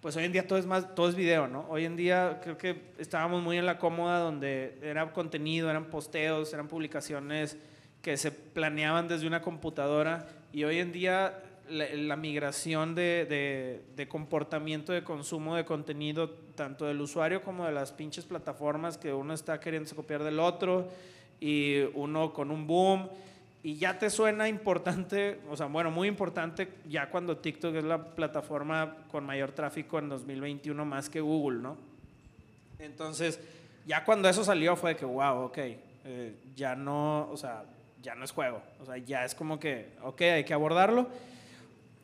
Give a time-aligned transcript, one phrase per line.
[0.00, 1.66] pues hoy en día todo es más, todo es video, ¿no?
[1.68, 6.52] Hoy en día creo que estábamos muy en la cómoda donde era contenido, eran posteos,
[6.52, 7.56] eran publicaciones
[8.00, 14.92] que se planeaban desde una computadora y hoy en día la, migración de, de, comportamiento
[14.92, 19.60] de consumo de contenido, tanto del usuario como de las pinches plataformas que uno está
[19.60, 20.88] queriendo copiar del otro
[21.40, 23.08] y uno con un boom
[23.62, 28.14] y ya te suena importante, o sea, bueno, muy importante ya cuando TikTok es la
[28.14, 31.76] plataforma con mayor tráfico en 2021 más que Google, ¿no?
[32.78, 33.40] Entonces,
[33.86, 37.64] ya cuando eso salió fue que, wow, ok, eh, ya no, o sea,
[38.00, 41.08] ya no es juego, o sea, ya es como que, ok, hay que abordarlo.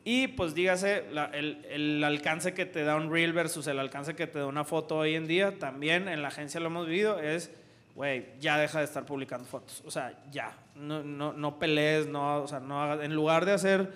[0.03, 4.27] Y pues dígase, el, el, alcance que te da un reel versus el alcance que
[4.27, 7.49] te da una foto hoy en día, también en la agencia lo hemos vivido, es
[7.95, 9.81] güey, ya deja de estar publicando fotos.
[9.85, 13.53] O sea, ya, no, no, no pelees, no, o sea, no hagas, en lugar de
[13.53, 13.91] hacer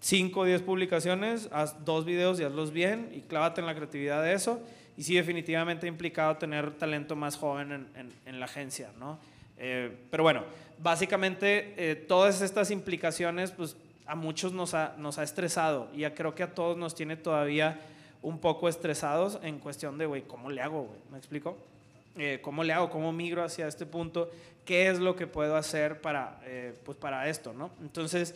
[0.00, 4.22] 5 o 10 publicaciones, haz dos videos y hazlos bien y clávate en la creatividad
[4.22, 4.60] de eso.
[4.96, 9.18] Y sí, definitivamente ha implicado tener talento más joven en, en, la agencia, ¿no?
[9.58, 10.44] Eh, pero bueno,
[10.78, 16.34] básicamente eh, todas estas implicaciones, pues a muchos nos ha, nos ha estresado y creo
[16.34, 17.80] que a todos nos tiene todavía
[18.22, 20.98] un poco estresados en cuestión de, güey, ¿cómo le hago, güey?
[21.10, 21.56] ¿Me explico?
[22.18, 24.30] Eh, cómo le hago, cómo migro hacia este punto,
[24.64, 27.70] qué es lo que puedo hacer para, eh, pues para esto, ¿no?
[27.82, 28.34] Entonces,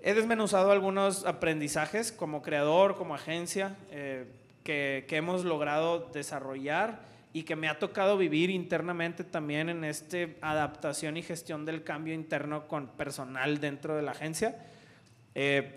[0.00, 4.24] he desmenuzado algunos aprendizajes como creador, como agencia, eh,
[4.64, 7.00] que, que, hemos logrado desarrollar
[7.34, 12.14] y que me ha tocado vivir internamente también en esta adaptación y gestión del cambio
[12.14, 14.56] interno con personal dentro de la agencia.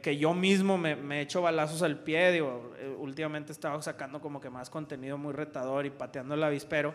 [0.01, 4.21] Que yo mismo me, me, he hecho balazos al pie, digo, últimamente he estado sacando
[4.21, 6.93] como que más contenido muy retador y pateando el avispero,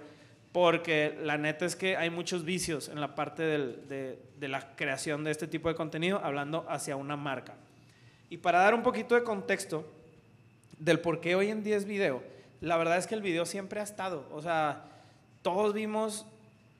[0.50, 5.24] porque la neta es que hay muchos vicios en la parte de, de, la creación
[5.24, 7.54] de este tipo de contenido, hablando hacia una marca.
[8.30, 9.86] Y para dar un poquito de contexto
[10.78, 12.22] del por qué hoy en día es video,
[12.60, 14.26] la verdad es que el video siempre ha estado.
[14.32, 14.84] O sea,
[15.42, 16.24] todos vimos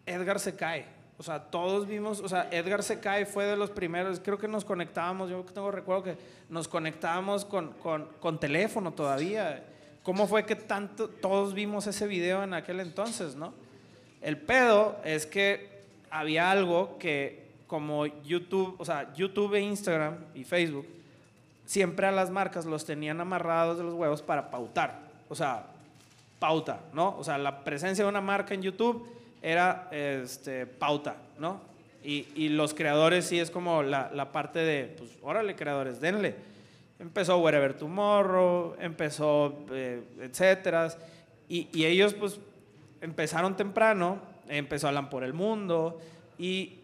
[0.07, 0.87] Edgar se cae.
[1.17, 4.49] O sea, todos vimos, o sea, Edgar se cae fue de los primeros, creo que
[4.49, 6.17] nos conectábamos, yo tengo recuerdo que
[6.49, 9.65] nos conectábamos con, con, con teléfono todavía.
[10.03, 13.55] ¿Cómo fue que tanto, todos vimos ese video en aquel entonces, no?
[14.21, 20.45] El pedo es que había algo que como YouTube, o sea, YouTube e Instagram y
[20.45, 20.87] Facebook,
[21.65, 25.01] siempre a las marcas los tenían amarrados de los huevos para pautar.
[25.29, 25.67] O sea,
[26.39, 27.17] pauta, ¿no?
[27.19, 29.09] O sea, la presencia de una marca en YouTube
[29.45, 31.61] era este, pauta, ¿no?
[32.03, 36.35] Y, y los creadores sí es como la, la, parte de, pues, órale, creadores, denle.
[36.99, 40.89] Empezó Wherever Tomorrow, empezó, eh, etcétera.
[41.47, 42.41] Y, y ellos, pues,
[43.03, 44.19] empezaron temprano,
[44.49, 46.01] empezó Alan por el mundo
[46.39, 46.79] y,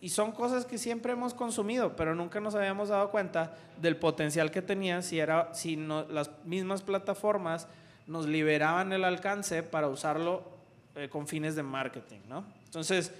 [0.00, 4.50] y, son cosas que siempre hemos consumido, pero nunca nos habíamos dado cuenta del potencial
[4.50, 7.68] que tenía si, era, si no, las mismas plataformas
[8.06, 10.57] nos liberaban el alcance para usarlo
[10.98, 12.44] eh, con fines de marketing, ¿no?
[12.64, 13.12] Entonces,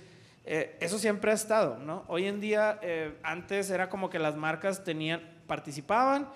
[0.45, 2.05] eh, eso siempre ha estado, ¿no?
[2.09, 6.27] Hoy en día, eh, antes era como que las marcas tenían, participaban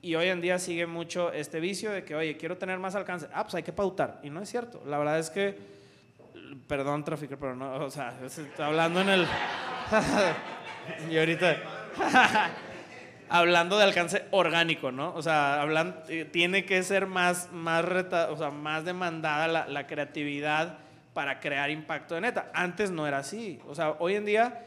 [0.00, 3.26] y hoy en día sigue mucho este vicio de que, oye, quiero tener más alcance.
[3.34, 4.20] Ah, pues hay que pautar.
[4.22, 4.82] Y no es cierto.
[4.86, 5.58] La verdad es que,
[6.66, 8.16] perdón, tráfico, pero no, o sea,
[8.58, 9.26] hablando en el...
[11.10, 11.56] y ahorita...
[13.28, 15.12] hablando de alcance orgánico, ¿no?
[15.14, 17.84] O sea, hablan, tiene que ser más, más,
[18.30, 20.85] o sea, más demandada la creatividad
[21.16, 22.50] para crear impacto de neta.
[22.52, 23.58] Antes no era así.
[23.66, 24.62] O sea, hoy en día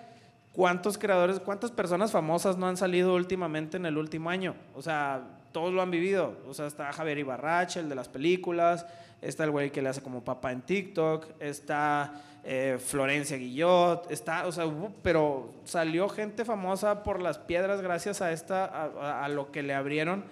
[0.51, 4.55] ¿Cuántos creadores, cuántas personas famosas no han salido últimamente en el último año?
[4.75, 5.21] O sea,
[5.51, 6.37] todos lo han vivido.
[6.49, 8.85] O sea, está Javier Ibarrache, el de las películas,
[9.21, 14.47] está el güey que le hace como papá en TikTok, está eh, Florencia Guillot, está,
[14.47, 14.65] o sea,
[15.03, 20.25] pero salió gente famosa por las piedras gracias a esta, a, lo que le abrieron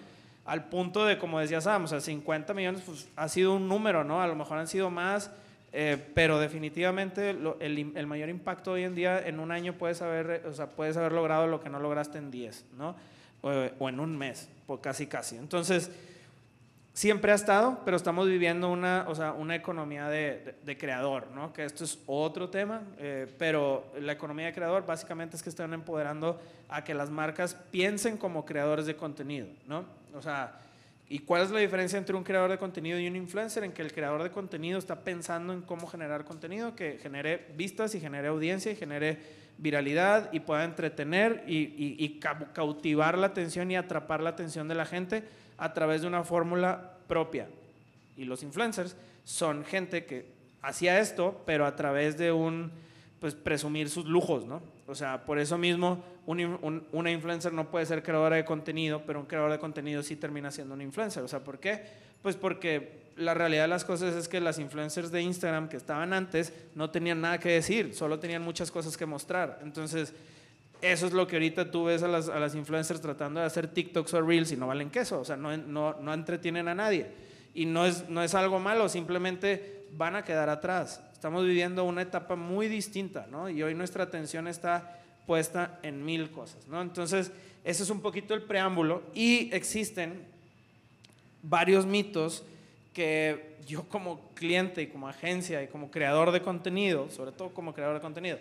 [0.46, 4.04] al punto de, como decía Sam, o sea, 50 millones pues, ha sido un número,
[4.04, 4.22] ¿no?
[4.22, 5.30] A lo mejor han sido más,
[5.74, 10.46] eh, pero definitivamente el, el, mayor impacto hoy en día en un año puedes haber,
[10.48, 12.96] o sea, puedes haber logrado lo que no lograste en 10, ¿no?
[13.42, 15.36] O, o en un mes, pues casi casi.
[15.36, 15.92] Entonces,
[16.98, 21.54] siempre ha estado, pero estamos viviendo una, o sea, una economía de, de, creador, ¿no?
[21.54, 25.76] Que esto es otro tema, eh, pero la economía de creador básicamente es que están
[25.76, 29.86] empoderando a que las marcas piensen como creadores de contenido, ¿no?
[30.16, 30.60] O sea,
[31.10, 33.64] ¿Y cuál es la diferencia entre un creador de contenido y un influencer?
[33.64, 37.96] En que el creador de contenido está pensando en cómo generar contenido que genere vistas
[37.96, 39.18] y genere audiencia y genere
[39.58, 42.20] viralidad y pueda entretener y,
[42.54, 45.24] cautivar la atención y atrapar la atención de la gente
[45.58, 47.48] a través de una fórmula propia.
[48.18, 50.26] Y los influencers son gente que
[50.62, 52.72] hacía esto, pero a través de un
[53.20, 54.62] pues presumir sus lujos, ¿no?
[54.86, 59.26] O sea, por eso mismo una influencer no puede ser creadora de contenido, pero un
[59.26, 61.24] creador de contenido sí termina siendo un influencer.
[61.24, 61.84] O sea, ¿por qué?
[62.22, 66.14] Pues porque la realidad de las cosas es que las influencers de Instagram que estaban
[66.14, 69.60] antes no tenían nada que decir, solo tenían muchas cosas que mostrar.
[69.64, 70.14] Entonces,
[70.82, 73.68] eso es lo que ahorita tú ves a las, a las influencers tratando de hacer
[73.68, 77.08] TikToks o Reels y no valen queso, o sea, no, no, no entretienen a nadie.
[77.56, 81.02] Y no es, no es algo malo, simplemente van a quedar atrás.
[81.18, 83.50] Estamos viviendo una etapa muy distinta, ¿no?
[83.50, 86.80] Y hoy nuestra atención está puesta en mil cosas, ¿no?
[86.80, 87.32] Entonces,
[87.64, 90.22] ese es un poquito el preámbulo y existen
[91.42, 92.44] varios mitos
[92.94, 97.74] que yo como cliente y como agencia y como creador de contenido, sobre todo como
[97.74, 98.38] creador de contenido,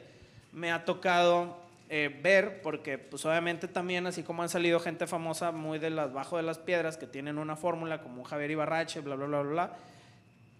[0.52, 1.56] me ha tocado
[1.88, 6.12] eh, ver, porque pues obviamente también, así como han salido gente famosa muy de las,
[6.12, 9.50] bajo de las piedras, que tienen una fórmula como Javier Ibarrache, bla, bla, bla, bla,
[9.50, 9.76] bla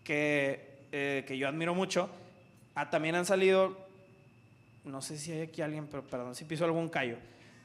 [0.03, 2.09] que eh, que yo admiro mucho.
[2.75, 3.77] Ah, también han salido,
[4.85, 7.17] no sé si hay aquí alguien, pero perdón si piso algún callo,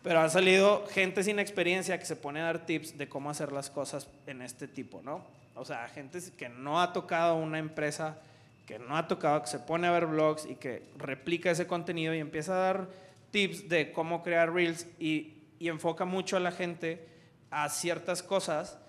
[0.03, 3.51] pero han salido gente sin experiencia que se pone a dar tips de cómo hacer
[3.51, 5.25] las cosas en este tipo, ¿no?
[5.55, 8.19] O sea, gente que no ha tocado una empresa,
[8.65, 12.15] que no ha tocado, que se pone a ver blogs y que replica ese contenido
[12.15, 12.87] y empieza a dar
[13.31, 17.05] tips de cómo crear reels y, y enfoca mucho a la gente
[17.49, 18.79] a ciertas cosas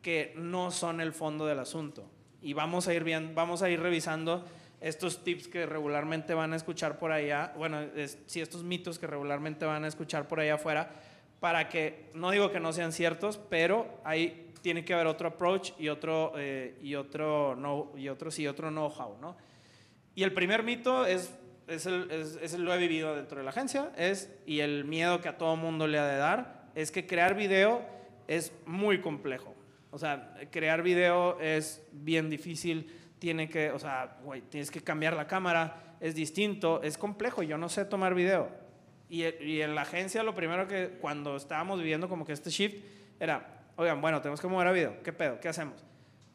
[0.00, 2.10] que no son el fondo del asunto
[2.42, 4.44] y vamos a ir bien, vamos a ir revisando
[4.80, 7.80] estos tips que regularmente van a escuchar por allá, bueno,
[8.26, 10.90] sí, estos mitos que regularmente van a escuchar por allá afuera,
[11.40, 15.72] para que, no digo que no sean ciertos, pero ahí tiene que haber otro approach
[15.78, 19.36] y otro, eh, y otro, no, y otro, sí, otro know-how, ¿no?
[20.14, 21.32] Y el primer mito es,
[21.66, 25.20] es, el, es, es lo he vivido dentro de la agencia, es, y el miedo
[25.20, 27.82] que a todo mundo le ha de dar, es que crear video
[28.28, 29.55] es muy complejo.
[29.96, 35.16] O sea, crear video es bien difícil, tiene que, o sea, güey, tienes que cambiar
[35.16, 38.50] la cámara, es distinto, es complejo, yo no sé tomar video.
[39.08, 42.84] Y, en la agencia lo primero que cuando estábamos viviendo como que este shift
[43.18, 45.40] era, oigan, bueno, tenemos que mover a video, ¿qué pedo?
[45.40, 45.82] ¿Qué hacemos?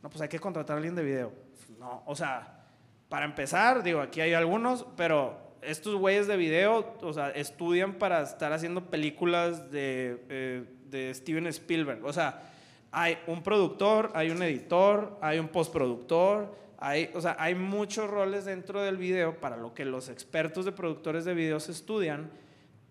[0.02, 1.31] No, pues hay que contratar a alguien de video.
[1.78, 2.63] No, o sea,
[3.10, 8.24] para empezar, digo, aquí hay algunos, pero estos güeyes de video, o sea, estudian para
[8.24, 12.04] estar haciendo películas de, eh, de Steven Spielberg.
[12.04, 12.48] O sea,
[12.91, 18.45] hay un productor, hay un editor, hay un postproductor, hay, o sea, hay muchos roles
[18.45, 22.29] dentro del video para lo que los expertos de productores de videos estudian,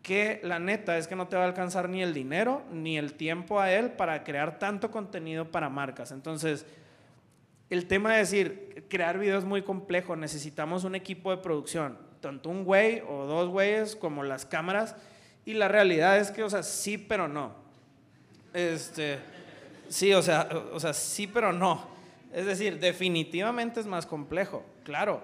[0.02, 3.14] que la neta es que no te va a alcanzar ni el dinero ni el
[3.14, 6.12] tiempo a él para crear tanto contenido para marcas.
[6.12, 6.64] Entonces,
[7.68, 12.48] el tema de decir, crear videos es muy complejo, necesitamos un equipo de producción, tanto
[12.48, 14.96] un güey o dos güeyes como las cámaras,
[15.44, 17.52] y la realidad es que, o sea, sí, pero no.
[18.54, 19.18] Este
[19.90, 21.84] Sí, o sea, o sea, sí, pero no.
[22.32, 25.22] Es decir, definitivamente es más complejo, claro.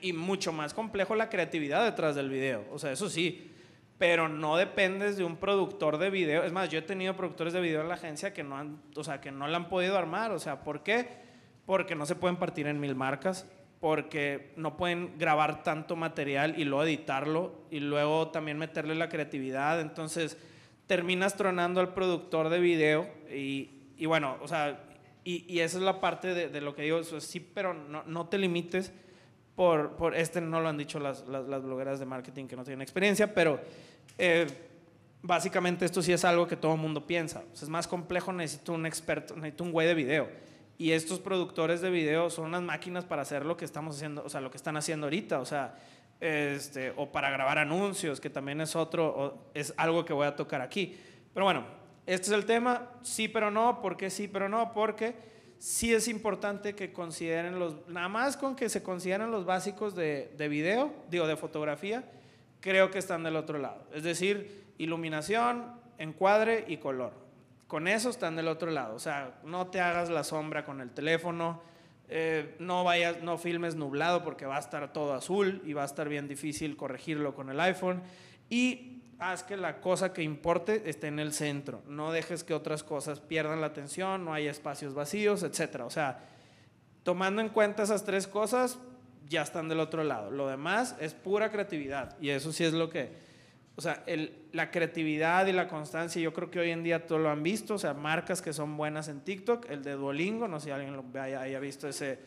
[0.00, 2.64] Y mucho más complejo la creatividad detrás del video.
[2.72, 3.52] O sea, eso sí.
[3.98, 6.42] Pero no dependes de un productor de video.
[6.42, 9.04] Es más, yo he tenido productores de video en la agencia que no han, o
[9.04, 10.32] sea, que no la han podido armar.
[10.32, 11.08] O sea, ¿por qué?
[11.66, 13.46] Porque no se pueden partir en mil marcas,
[13.78, 19.80] porque no pueden grabar tanto material y luego editarlo y luego también meterle la creatividad.
[19.82, 20.38] Entonces,
[20.86, 24.80] terminas tronando al productor de video y, y bueno, o sea,
[25.24, 28.28] y, y, esa es la parte de, de lo que digo, sí, pero no, no,
[28.28, 28.92] te limites
[29.56, 32.64] por, por, este no lo han dicho las, las, las blogueras de marketing que no
[32.64, 33.60] tienen experiencia, pero
[34.16, 34.46] eh,
[35.20, 37.42] básicamente esto sí es algo que todo el mundo piensa.
[37.52, 40.28] O sea, es más complejo, necesito un experto, necesito un güey de video.
[40.78, 44.28] Y estos productores de video son unas máquinas para hacer lo que estamos haciendo, o
[44.28, 45.74] sea, lo que están haciendo ahorita, o sea,
[46.20, 50.36] este, o para grabar anuncios, que también es otro, o es algo que voy a
[50.36, 50.96] tocar aquí.
[51.34, 51.64] Pero bueno,
[52.08, 54.72] este es el tema, sí pero no, ¿por qué sí pero no?
[54.72, 55.14] Porque
[55.58, 60.32] sí es importante que consideren los, nada más con que se consideren los básicos de,
[60.38, 62.10] de video, digo, de fotografía,
[62.60, 63.84] creo que están del otro lado.
[63.92, 65.66] Es decir, iluminación,
[65.98, 67.12] encuadre y color.
[67.66, 68.94] Con eso están del otro lado.
[68.94, 71.60] O sea, no te hagas la sombra con el teléfono,
[72.08, 75.84] eh, no vayas, no filmes nublado porque va a estar todo azul y va a
[75.84, 78.02] estar bien difícil corregirlo con el iPhone.
[78.48, 81.82] Y haz que la cosa que importe esté en el centro.
[81.88, 85.82] No dejes que otras cosas pierdan la atención, no haya espacios vacíos, etc.
[85.84, 86.20] O sea,
[87.02, 88.78] tomando en cuenta esas tres cosas,
[89.28, 90.30] ya están del otro lado.
[90.30, 92.16] Lo demás es pura creatividad.
[92.20, 93.28] Y eso sí es lo que...
[93.76, 97.20] O sea, el, la creatividad y la constancia, yo creo que hoy en día todos
[97.20, 97.74] lo han visto.
[97.74, 100.96] O sea, marcas que son buenas en TikTok, el de Duolingo, no sé si alguien
[100.96, 102.18] lo haya, haya visto ese,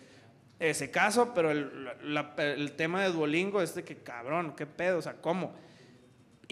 [0.59, 1.89] ese caso, pero el,
[2.37, 5.53] el tema de Duolingo es de que, cabrón, qué pedo, o sea, ¿cómo?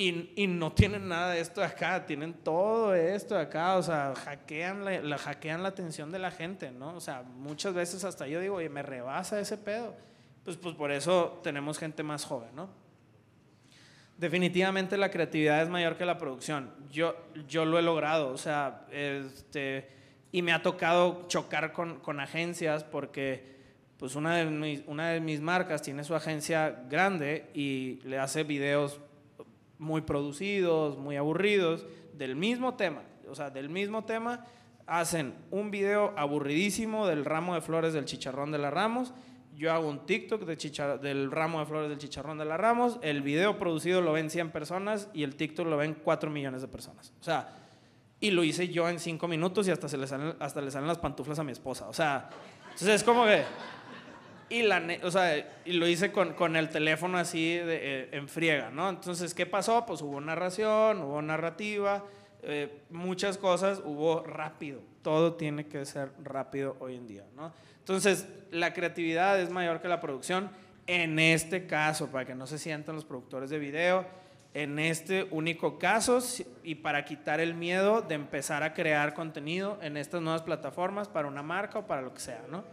[0.02, 3.84] Y, y, no tienen nada de esto de acá, tienen todo esto de acá, o
[3.84, 6.96] sea, hackean la, la, hackean la atención de la gente, ¿no?
[6.96, 9.94] O sea, muchas veces hasta yo digo, oye, me rebasa ese pedo.
[10.46, 12.70] Pues, pues por eso tenemos gente más joven, ¿no?
[14.18, 16.74] Definitivamente la creatividad es mayor que la producción.
[16.90, 17.18] Yo,
[17.50, 19.90] yo lo he logrado, o sea, este,
[20.32, 23.60] y me ha tocado chocar con, con agencias porque
[23.98, 28.46] pues una de, mis, una de mis marcas tiene su agencia grande y le hace
[28.46, 29.02] videos
[29.80, 34.46] muy producidos, muy aburridos, del mismo tema, o sea, del mismo tema,
[34.86, 39.14] hacen un video aburridísimo del ramo de flores del chicharrón de la Ramos
[39.60, 43.22] yo hago un TikTok de del ramo de flores del chicharrón de la Ramos, el
[43.22, 47.12] video producido lo ven 100 personas y el TikTok lo ven 4 millones de personas.
[47.20, 47.58] O sea,
[48.22, 50.88] y lo hice yo en 5 minutos y hasta, se le salen, hasta le salen
[50.88, 51.90] las pantuflas a mi esposa.
[51.90, 52.30] O sea,
[52.64, 53.44] entonces es como que...
[54.50, 58.90] Y, lo hice con, con el teléfono así de, eh, en friega, ¿no?
[58.90, 59.86] Entonces, ¿qué pasó?
[59.86, 62.04] Pues hubo narración, hubo narrativa,
[62.42, 64.82] eh, muchas cosas, hubo rápido.
[65.04, 67.54] Todo tiene que ser rápido hoy en día, ¿no?
[67.80, 70.50] Entonces, la creatividad es mayor que la producción.
[70.88, 74.06] En este caso, para que no se sientan los productores de video,
[74.54, 76.20] en este único caso
[76.64, 81.28] y para quitar el miedo de empezar a crear contenido en estas nuevas plataformas para
[81.28, 82.64] una marca o para lo que sea, ¿no?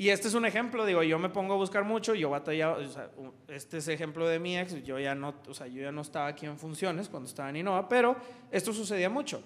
[0.00, 2.88] Y este es un ejemplo, digo, yo me pongo a buscar mucho, yo batallaba, o
[2.88, 3.10] sea,
[3.48, 6.26] este es ejemplo de mi ex, yo ya no, o sea, yo ya no estaba
[6.26, 8.16] aquí en funciones cuando estaba en Innova, pero
[8.50, 9.42] esto sucedía mucho.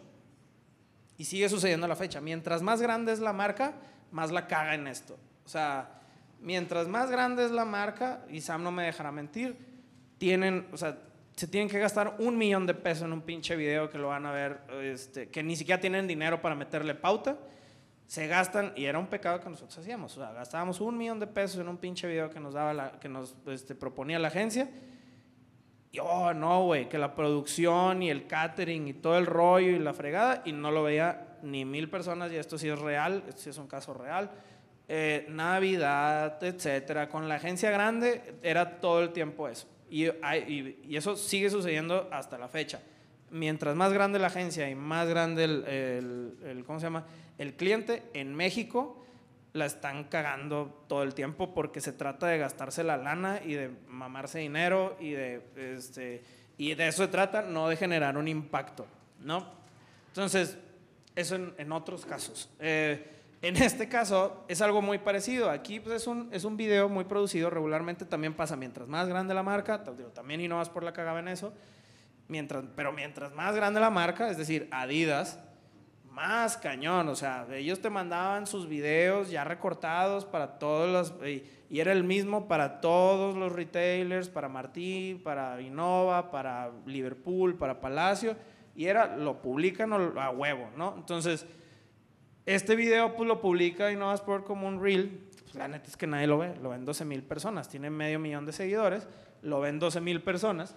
[1.19, 2.21] Y sigue sucediendo a la fecha.
[2.21, 3.75] Mientras más grande es la marca,
[4.13, 5.19] más la caga en esto.
[5.45, 6.01] O sea,
[6.41, 9.57] mientras más grande es la marca, y Sam no me dejará mentir,
[10.19, 10.97] tienen, o sea,
[11.35, 14.25] se tienen que gastar un millón de pesos en un pinche video que lo van
[14.25, 17.39] a ver, este, que ni siquiera tienen dinero para meterle pauta.
[18.07, 20.17] Se gastan, y era un pecado que nosotros hacíamos.
[20.17, 22.93] O sea, gastábamos un millón de pesos en un pinche video que nos, daba la,
[23.01, 24.69] que nos este, proponía la agencia
[26.01, 29.93] oh, no, güey, que la producción y el catering y todo el rollo y la
[29.93, 33.51] fregada, y no lo veía ni mil personas, y esto sí es real, esto sí
[33.51, 34.31] es un caso real.
[34.87, 37.09] Eh, Navidad, etcétera.
[37.09, 39.67] Con la agencia grande era todo el tiempo eso.
[39.89, 42.83] Y, y, eso sigue sucediendo hasta la fecha.
[43.31, 47.07] Mientras más grande la agencia y más grande el, el, el ¿cómo se llama?
[47.39, 49.05] El cliente en México,
[49.55, 53.71] la están cagando todo el tiempo porque se trata de gastarse la lana y de
[53.87, 56.25] mamarse dinero y de, este,
[56.59, 58.85] y de eso se trata, no de generar un impacto,
[59.21, 59.47] ¿no?
[60.09, 60.59] Entonces,
[61.15, 62.51] eso en, otros casos.
[62.59, 63.13] Eh,
[63.43, 65.51] en este caso es algo muy parecido.
[65.51, 69.35] Aquí pues, es, un, es un video muy producido, regularmente también pasa mientras más grande
[69.35, 71.53] la marca, también y no vas por la cagada en eso,
[72.27, 75.39] mientras, pero mientras más grande la marca, es decir, Adidas,
[76.15, 81.45] más cañón, o sea, ellos te mandaban sus videos ya recortados para todos los, y,
[81.77, 88.37] era el mismo para todos los retailers, para Martín, para Innova, para Liverpool, para Palacio,
[88.77, 90.95] y era, lo publican a huevo, ¿no?
[90.97, 91.47] Entonces,
[92.47, 96.07] este video pues lo publica Innova Sport como un reel, pues, la neta es que
[96.07, 99.09] nadie lo ve, lo ven 12 mil personas, tiene medio millón de seguidores,
[99.43, 100.77] lo ven 12 mil personas,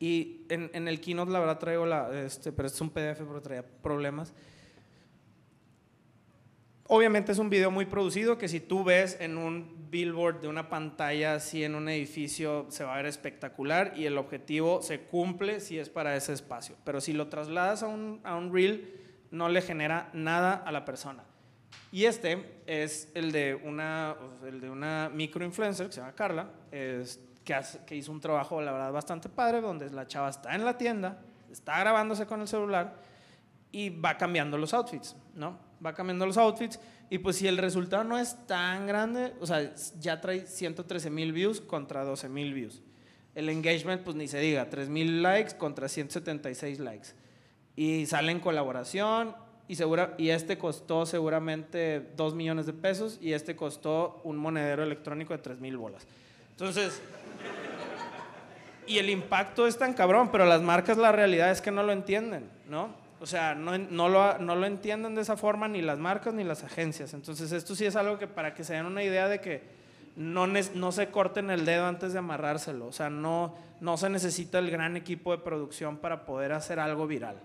[0.00, 3.42] y en, en, el keynote, la verdad, traigo la, este, pero es un PDF, pero
[3.42, 4.32] traía problemas.
[6.90, 10.70] Obviamente es un video muy producido que si tú ves en un billboard de una
[10.70, 15.60] pantalla así en un edificio se va a ver espectacular y el objetivo se cumple
[15.60, 16.76] si es para ese espacio.
[16.84, 18.90] Pero si lo trasladas a un, a un reel
[19.30, 21.24] no le genera nada a la persona.
[21.92, 26.50] Y este es el de una, el de una microinfluencer que se llama Carla.
[26.70, 27.20] Es,
[27.86, 31.18] que, hizo un trabajo, la verdad, bastante padre, donde la chava está en la tienda,
[31.50, 32.96] está grabándose con el celular
[33.72, 35.58] y va cambiando los outfits, ¿no?
[35.84, 36.78] Va cambiando los outfits
[37.08, 41.32] y pues si el resultado no es tan grande, o sea, ya trae 113 mil
[41.32, 42.82] views contra 12 mil views.
[43.34, 47.08] El engagement, pues ni se diga, 3 mil likes contra 176 likes.
[47.76, 49.34] Y sale en colaboración
[49.68, 54.82] y, segura, y este costó seguramente 2 millones de pesos y este costó un monedero
[54.82, 56.06] electrónico de 3 mil bolas.
[56.58, 57.00] Entonces,
[58.84, 61.92] y el impacto es tan cabrón, pero las marcas la realidad es que no lo
[61.92, 62.88] entienden, ¿no?
[63.20, 66.64] O sea, no, lo, no lo entienden de esa forma ni las marcas ni las
[66.64, 67.14] agencias.
[67.14, 69.62] Entonces, esto sí es algo que para que se den una idea de que
[70.16, 72.88] no, no se corten el dedo antes de amarrárselo.
[72.88, 77.06] O sea, no, no se necesita el gran equipo de producción para poder hacer algo
[77.06, 77.36] viral.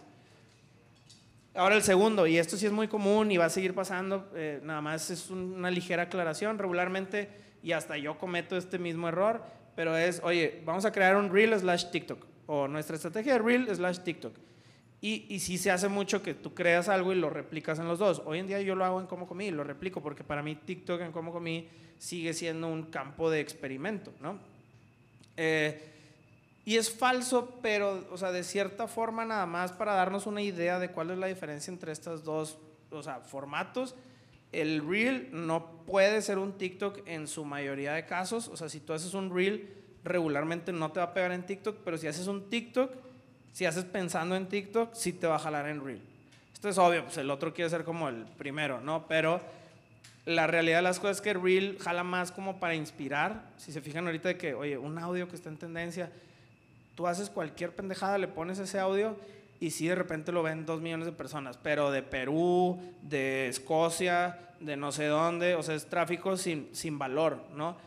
[1.54, 4.60] Ahora el segundo, y esto sí es muy común y va a seguir pasando, eh,
[4.64, 9.42] nada más es una ligera aclaración, regularmente, y hasta yo cometo este mismo error,
[9.76, 13.74] pero es, oye, vamos a crear un Reel slash TikTok, o nuestra estrategia de Reel
[13.74, 14.36] slash TikTok.
[15.02, 18.00] Y, y sí se hace mucho que tú creas algo y lo replicas en los
[18.00, 18.22] dos.
[18.26, 21.02] Hoy en día yo lo hago en Como Comí, lo replico, porque para mí TikTok
[21.02, 21.68] en Como Comí
[21.98, 24.40] sigue siendo un campo de experimento, ¿no?
[25.36, 25.90] Eh,
[26.66, 30.80] y es falso, pero, o sea, de cierta forma nada más para darnos una idea
[30.80, 32.58] de cuál es la diferencia entre estos dos,
[32.90, 33.96] o sea, formatos.
[34.54, 38.48] El Reel no puede ser un TikTok en su mayoría de casos.
[38.48, 39.70] O sea, si tú haces un Reel,
[40.04, 42.92] regularmente no te va a pegar en TikTok, pero si haces un TikTok,
[43.52, 46.02] si haces pensando en TikTok, sí te va a jalar en Reel.
[46.54, 49.08] Esto es obvio, pues el otro quiere ser como el primero, ¿no?
[49.08, 49.42] Pero
[50.26, 53.50] la realidad de las cosas es que Reel jala más como para inspirar.
[53.58, 56.12] Si se fijan ahorita de que, oye, un audio que está en tendencia,
[56.96, 59.18] tú haces cualquier pendejada, le pones ese audio
[59.64, 64.38] y sí de repente lo ven dos millones de personas, pero de Perú, de Escocia,
[64.60, 67.78] de no sé dónde, o sea, es tráfico sin, sin valor, ¿no?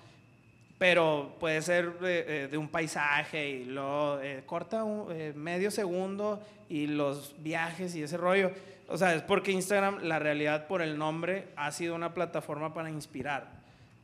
[0.79, 5.71] Pero puede ser de, eh, de un paisaje y lo eh, corta un, eh, medio
[5.71, 8.53] segundo y los viajes y ese rollo.
[8.89, 12.89] O sea, es porque Instagram, la realidad por el nombre, ha sido una plataforma para
[12.89, 13.51] inspirar.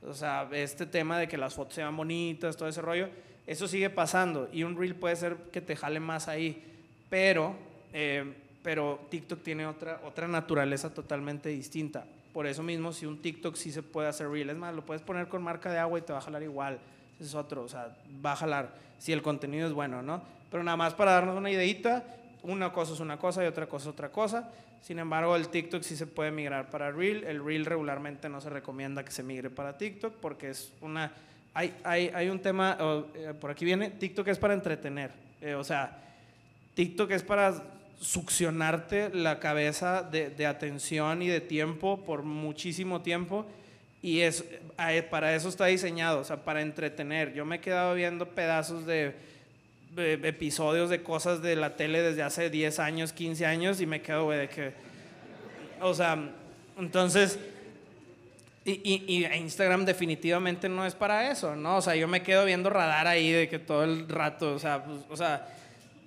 [0.06, 3.08] O sea, este tema de que las fotos sean bonitas, todo ese rollo,
[3.46, 4.50] eso sigue pasando.
[4.52, 6.68] Y un reel puede ser que te jale más ahí.
[7.12, 7.54] Pero,
[8.62, 12.06] pero TikTok tiene otra, otra naturaleza totalmente distinta.
[12.32, 15.02] Por eso mismo, si un TikTok sí se puede hacer reel, es más, lo puedes
[15.02, 16.78] poner con marca de agua y te va a jalar igual.
[17.20, 20.22] Es otro, o sea, va a jalar si el contenido es bueno, ¿no?
[20.50, 22.02] Pero nada más para darnos una ideita,
[22.44, 24.50] una cosa es una cosa y otra cosa es otra cosa.
[24.80, 27.24] Sin embargo, el TikTok sí se puede migrar para Reel.
[27.24, 31.12] El Reel regularmente no se recomienda que se migre para TikTok porque es una...
[31.52, 32.78] Hay, hay, hay un tema,
[33.14, 35.10] eh, por aquí viene, TikTok es para entretener.
[35.42, 35.98] Eh, o sea,
[36.74, 37.62] TikTok es para
[38.00, 43.46] succionarte la cabeza de, atención y de tiempo por muchísimo tiempo
[44.02, 44.44] y es,
[45.10, 47.32] para eso está diseñado, o sea, para entretener.
[47.34, 49.14] Yo me he quedado viendo pedazos de,
[49.96, 54.24] episodios de cosas de la tele desde hace 10 años, 15 años y me quedo,
[54.24, 54.72] güey, de que,
[55.80, 56.18] o sea,
[56.78, 57.38] entonces...
[58.64, 61.78] Y, y, Instagram definitivamente no es para eso, ¿no?
[61.78, 64.84] O sea, yo me quedo viendo radar ahí de que todo el rato, o sea,
[64.84, 65.48] pues, o sea,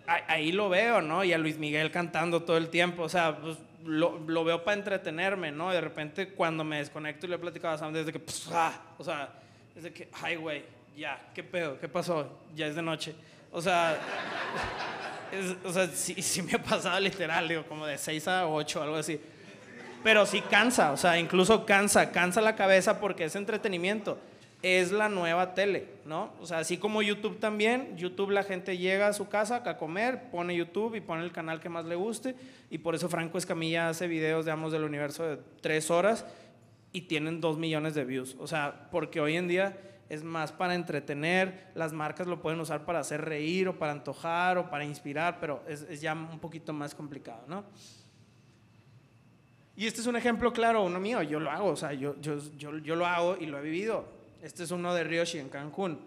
[0.08, 1.24] ahí lo veo, ¿no?
[1.24, 4.78] Y a Luis Miguel cantando todo el tiempo, o sea, pues, lo, lo, veo para
[4.78, 5.72] entretenerme, ¿no?
[5.72, 8.48] Y de repente cuando me desconecto y le he platicado a Sam desde que, pues,
[8.52, 9.30] ah, o sea,
[9.74, 10.64] desde que, ay, güey,
[10.96, 11.80] ya, ¿qué pedo?
[11.80, 12.40] ¿Qué pasó?
[12.56, 13.16] Ya es de noche.
[13.52, 13.98] O sea,
[15.64, 18.96] o sea, sí, sí, me ha pasado literal, digo, como de 6 a 8, algo
[18.96, 19.20] así.
[20.04, 24.20] Pero sí cansa, o sea, incluso cansa, cansa la cabeza porque es entretenimiento
[24.66, 26.34] es la nueva tele, ¿no?
[26.42, 30.32] O sea, así como YouTube también, YouTube la gente llega a su casa a comer,
[30.32, 32.36] pone YouTube y pone el canal que más le guste,
[32.72, 36.26] y por eso Franco Escamilla hace videos, digamos, del universo de tres horas
[36.92, 38.36] y tienen dos millones de views.
[38.40, 39.78] O sea, porque hoy en día
[40.10, 44.58] es más para entretener, las marcas lo pueden usar para hacer reír o para antojar
[44.58, 47.66] o para inspirar, pero es, ya un poquito más complicado, ¿no?
[49.76, 52.40] Y este es un ejemplo claro, uno mío, yo lo hago, o sea, yo, yo,
[52.58, 54.15] yo, yo lo hago y lo he vivido
[54.46, 56.00] este es uno de Ryoshi en Cancún.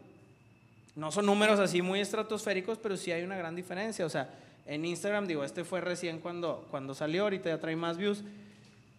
[0.95, 4.07] No son números así muy estratosféricos, pero sí hay una gran diferencia.
[4.07, 4.33] O sea,
[4.65, 8.23] en Instagram, digo, este fue recién cuando, cuando salió, ahorita ya trae más views.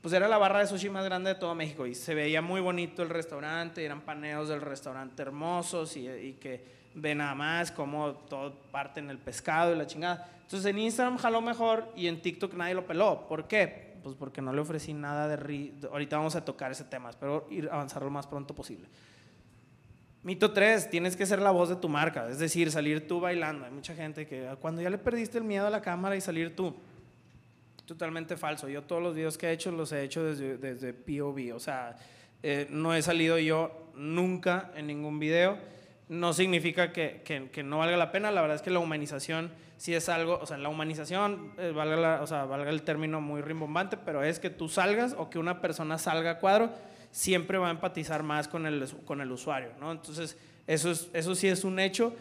[0.01, 2.59] Pues era la barra de sushi más grande de todo México y se veía muy
[2.59, 8.11] bonito el restaurante, eran paneos del restaurante hermosos y, y que ve nada más cómo
[8.29, 10.29] todo parte en el pescado y la chingada.
[10.41, 13.25] Entonces en Instagram jaló mejor y en TikTok nadie lo peló.
[13.27, 13.97] ¿Por qué?
[14.03, 15.73] Pues porque no le ofrecí nada de...
[15.89, 18.87] Ahorita vamos a tocar ese tema, espero ir avanzar lo más pronto posible.
[20.21, 23.65] Mito 3, tienes que ser la voz de tu marca, es decir, salir tú bailando.
[23.65, 26.55] Hay mucha gente que cuando ya le perdiste el miedo a la cámara y salir
[26.57, 26.75] tú,
[27.85, 28.67] totalmente falso.
[28.67, 31.95] Yo todos los videos que he hecho los he hecho desde, desde POV, o sea,
[32.43, 35.57] eh, no he salido yo nunca en ningún video.
[36.09, 39.93] No significa que, que, no valga la pena, la verdad es que la humanización sí
[39.93, 43.95] es algo, o sea, la humanización, eh, valga, o sea, valga el término muy rimbombante,
[43.95, 46.71] pero es que tú salgas o que una persona salga a cuadro
[47.11, 49.91] siempre va a empatizar más con el, con el usuario, ¿no?
[49.91, 52.15] Entonces, eso, es, eso sí es un hecho,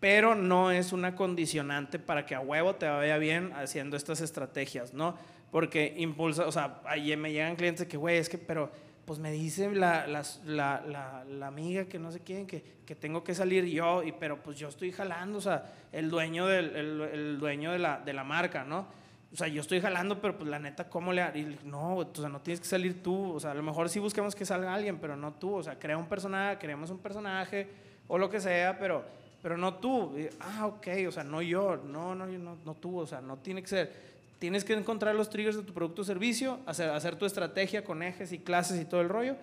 [0.00, 4.94] pero no es una condicionante para que a huevo te vaya bien haciendo estas estrategias,
[4.94, 5.16] ¿no?
[5.50, 8.70] Porque impulsa, o sea, ahí me llegan clientes que, güey, es que, pero,
[9.04, 13.24] pues me dice la, la, la, la, amiga que no sé quién, que, que, tengo
[13.24, 17.38] que salir yo, y, pero pues yo estoy jalando, o sea, el dueño, del, el,
[17.40, 18.86] dueño de, la, de la marca, ¿no?
[19.32, 22.28] O sea, yo estoy jalando, pero pues la neta, ¿cómo le y No, o sea,
[22.28, 23.32] no tienes que salir tú.
[23.32, 25.54] O sea, a lo mejor sí busquemos que salga alguien, pero no tú.
[25.54, 27.68] O sea, crea un personaje, creamos un personaje
[28.08, 29.04] o lo que sea, pero,
[29.40, 30.16] pero no tú.
[30.40, 32.98] ah, ok, o sea, no yo, no, no, no, no tú.
[32.98, 34.10] O sea, no tiene que ser.
[34.40, 38.02] Tienes que encontrar los triggers de tu producto o servicio, hacer, hacer tu estrategia con
[38.02, 39.36] ejes y clases y todo el rollo.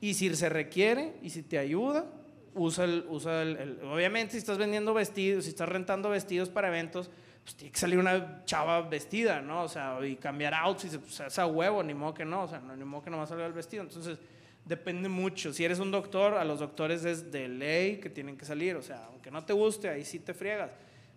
[0.00, 2.06] Y si se requiere y si te ayuda,
[2.54, 7.10] usa el, usa el obviamente si estás vendiendo vestidos, si estás rentando vestidos para eventos,
[7.46, 9.62] pues tiene que salir una chava vestida, ¿no?
[9.62, 12.74] O sea, y cambiar outfits, pues esa huevo, ni modo que no, o sea, no,
[12.74, 13.84] ni modo que no va a salir el vestido.
[13.84, 14.18] Entonces,
[14.64, 15.52] depende mucho.
[15.52, 18.82] Si eres un doctor, a los doctores es de ley que tienen que salir, o
[18.82, 20.72] sea, aunque no te guste, ahí sí te friegas,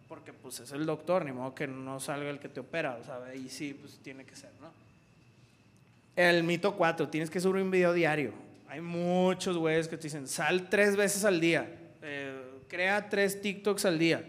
[0.08, 3.04] porque pues es el doctor, ni modo que no salga el que te opera, o
[3.04, 4.72] sea, ahí sí, pues tiene que ser, ¿no?
[6.16, 8.34] El mito 4, tienes que subir un video diario.
[8.68, 11.76] Hay muchos güeyes que te dicen, sal tres veces al día.
[12.04, 14.24] Eh, crea tres TikToks al día,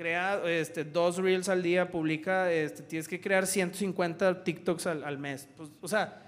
[0.00, 5.46] crea este, dos Reels al día, publica, este, tienes que crear 150 TikToks al, mes.
[5.58, 6.22] Pues, o sea,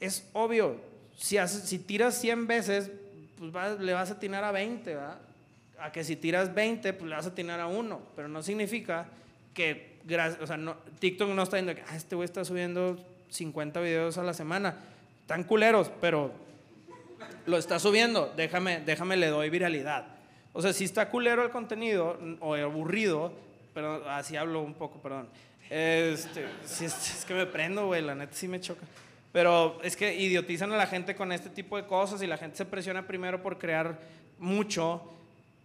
[0.00, 0.80] es obvio,
[1.14, 2.90] si tiras 100 veces,
[3.38, 5.18] pues le vas a atinar a 20, ¿verdad?
[5.78, 9.08] A que si tiras 20, pues le vas a atinar a uno, pero no significa
[9.52, 9.98] que,
[10.40, 14.16] o sea, no, TikTok no está diciendo que ah, este güey está subiendo 50 videos
[14.16, 14.76] a la semana.
[15.20, 16.32] Están culeros, pero
[17.44, 20.21] lo está subiendo, déjame, déjame le doy viralidad.
[20.52, 23.32] O sea, si está culero el contenido o aburrido,
[23.72, 25.28] pero así hablo un poco, perdón.
[25.70, 28.82] Este, si es, que me prendo, güey, la neta sí me choca.
[29.32, 32.58] Pero es que idiotizan a la gente con este tipo de cosas y la gente
[32.58, 33.98] se presiona primero por crear
[34.38, 35.02] mucho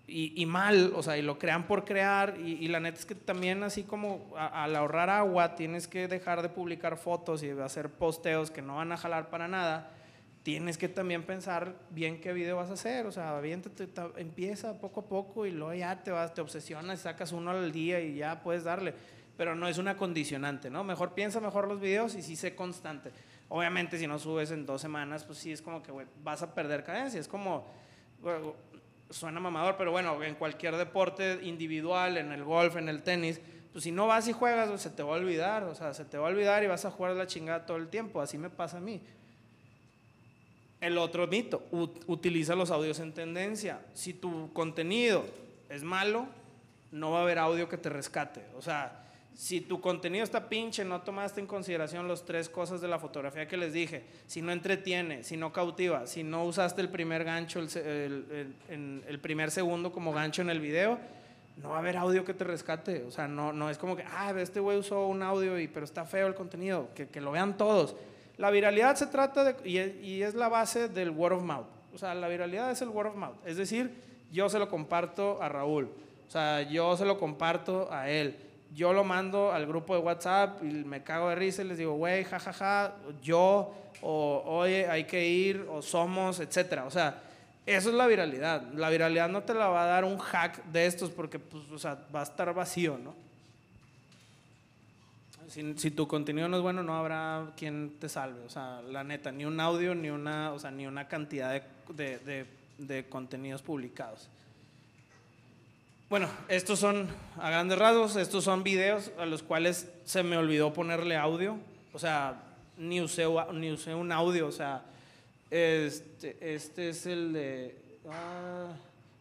[0.10, 2.38] y, mal, o sea, y lo crean por crear.
[2.40, 6.48] Y, la neta es que también, así como al ahorrar agua, tienes que dejar de
[6.48, 9.92] publicar fotos y de hacer posteos que no van a jalar para nada
[10.48, 13.06] tienes que también pensar bien qué video vas a hacer.
[13.06, 13.62] O sea, bien
[14.16, 18.00] empieza poco a poco y luego ya te vas, te obsesionas, sacas uno al día
[18.00, 18.94] y ya puedes darle.
[19.36, 20.86] Pero no es una condicionante, ¿no?
[20.86, 23.12] Mejor piensa mejor los videos y sí sé constante.
[23.50, 25.92] Obviamente, si no subes en dos semanas, pues sí es como que
[26.24, 27.20] vas a perder cadencia.
[27.20, 27.68] Es como,
[29.10, 33.42] suena mamador, pero bueno, en cualquier deporte individual, en el golf, en el tenis,
[33.74, 35.64] pues si no vas y juegas, se te va a olvidar.
[35.64, 37.90] O sea, se te va a olvidar y vas a jugar la chingada todo el
[37.90, 38.22] tiempo.
[38.22, 39.02] Así me pasa a mí.
[40.80, 43.82] El otro mito, utiliza los audios en tendencia.
[43.94, 45.26] Si tu contenido
[45.70, 46.28] es malo,
[46.92, 48.46] no va a haber audio que te rescate.
[48.56, 52.88] O sea, si tu contenido está pinche, no tomaste en consideración las tres cosas de
[52.88, 56.90] la fotografía que les dije, si no entretiene, si no cautiva, si no usaste el
[56.90, 58.54] primer gancho, el,
[59.08, 61.00] el, primer segundo como gancho en el video,
[61.58, 63.04] no va a haber audio que te rescate.
[63.04, 66.06] O sea, no, es como que, ah, este güey usó un audio, y, pero está
[66.06, 67.96] feo el contenido, que lo vean todos.
[68.38, 71.68] La viralidad se trata de, y es, la base del word of mouth.
[71.94, 73.36] O sea, la viralidad es el word of mouth.
[73.46, 73.92] Es decir,
[74.32, 75.90] yo se lo comparto a Raúl.
[76.28, 78.38] O sea, yo se lo comparto a él.
[78.76, 81.94] Yo lo mando al grupo de WhatsApp y me cago de risa y les digo,
[81.94, 86.86] güey, jajaja, yo, o oye, hay que ir, o somos, etcétera.
[86.86, 87.24] O sea,
[87.66, 88.62] eso es la viralidad.
[88.74, 91.80] La viralidad no te la va a dar un hack de estos porque, pues, o
[91.80, 93.16] sea, va a estar vacío, ¿no?
[95.48, 98.42] Si, tu contenido no es bueno, no habrá quien te salve.
[98.42, 103.06] O sea, la neta, ni un audio, ni una, o sea, ni una cantidad de,
[103.10, 104.28] contenidos publicados.
[106.10, 107.08] Bueno, estos son,
[107.38, 111.58] a grandes rasgos, estos son videos a los cuales se me olvidó ponerle audio.
[111.94, 112.44] O sea,
[112.78, 114.48] ni usé, ni usé un audio.
[114.48, 114.84] O sea,
[115.50, 117.78] este, este es el de...
[118.10, 118.74] Ah,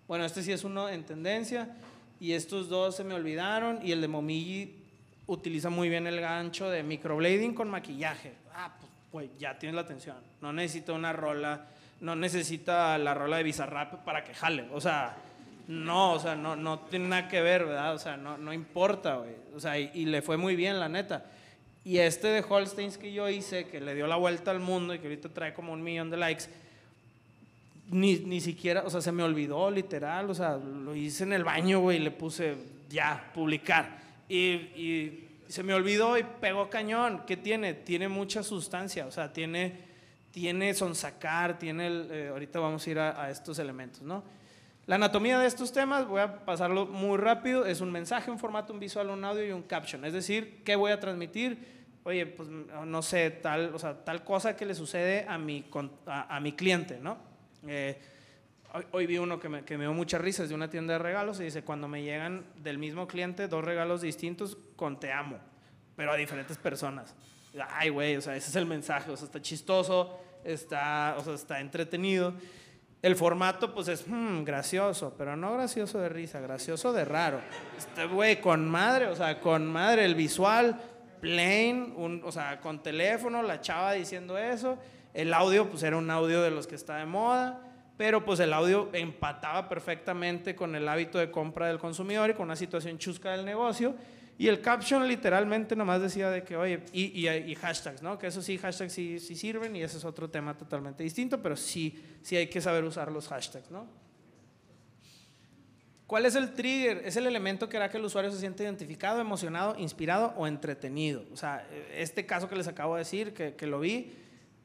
[0.08, 1.76] bueno, este sí es uno en tendencia.
[2.18, 3.78] Y estos dos se me olvidaron.
[3.86, 4.85] Y el de Momiji
[5.26, 8.34] utiliza muy bien el gancho de microblading con maquillaje.
[8.54, 8.72] Ah,
[9.10, 10.16] pues, ya tienes la atención.
[10.40, 11.66] No necesita una rola,
[12.00, 14.68] no necesita la rola de Bizarrap para que jale.
[14.72, 15.16] O sea,
[15.68, 17.94] no, o sea, no, no tiene nada que ver, ¿verdad?
[17.94, 19.34] O sea, no, no importa, güey.
[19.54, 21.24] O sea, y, le fue muy bien, la neta.
[21.84, 24.98] Y este de Holsteins que yo hice, que le dio la vuelta al mundo y
[24.98, 26.44] que ahorita trae como un millón de likes,
[27.90, 31.44] ni, ni siquiera, o sea, se me olvidó literal, o sea, lo hice en el
[31.44, 32.56] baño, güey, y le puse
[32.90, 34.05] ya, publicar.
[34.28, 37.22] Y, se me olvidó y pegó cañón.
[37.24, 37.72] ¿Qué tiene?
[37.72, 39.78] Tiene mucha sustancia, o sea, tiene,
[40.32, 44.24] tiene sonsacar, tiene, eh, ahorita vamos a ir a, estos elementos, ¿no?
[44.86, 48.72] La anatomía de estos temas, voy a pasarlo muy rápido, es un mensaje, un formato,
[48.72, 50.04] un visual, un audio y un caption.
[50.04, 51.86] Es decir, ¿qué voy a transmitir?
[52.02, 55.64] Oye, pues no sé, tal, o sea, tal cosa que le sucede a mi,
[56.06, 57.18] a, a mi cliente, ¿no?
[57.68, 58.00] Eh,
[58.92, 61.40] Hoy, vi uno que me, que me dio muchas risas de una tienda de regalos
[61.40, 65.38] y dice, cuando me llegan del mismo cliente dos regalos distintos con te amo,
[65.94, 67.14] pero a diferentes personas.
[67.70, 71.34] Ay, güey, o sea, ese es el mensaje, o sea, está chistoso, está, o sea,
[71.34, 72.34] está entretenido.
[73.00, 77.40] El formato, pues es hmm, gracioso, pero no gracioso de risa, gracioso de raro.
[77.78, 80.78] Este güey, con madre, o sea, con madre, el visual,
[81.20, 84.76] plain, un, o sea, con teléfono, la chava diciendo eso.
[85.14, 87.65] El audio, pues era un audio de los que está de moda
[87.96, 92.44] pero pues el audio empataba perfectamente con el hábito de compra del consumidor y con
[92.44, 93.94] una situación chusca del negocio.
[94.38, 98.18] Y el caption literalmente nomás decía de que, oye, y, y, hashtags, ¿no?
[98.18, 101.56] Que eso sí, hashtags sí, sí, sirven y ese es otro tema totalmente distinto, pero
[101.56, 103.86] sí, sí hay que saber usar los hashtags, ¿no?
[106.06, 107.02] ¿Cuál es el trigger?
[107.06, 111.24] Es el elemento que hará que el usuario se sienta identificado, emocionado, inspirado o entretenido.
[111.32, 114.12] O sea, este caso que les acabo de decir, que, que lo vi,